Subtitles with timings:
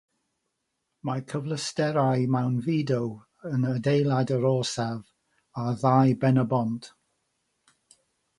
[1.09, 2.97] Mae'r cyfleusterau mewnfudo
[3.51, 5.13] yn adeilad yr orsaf
[5.67, 6.91] ar ddau ben y bont.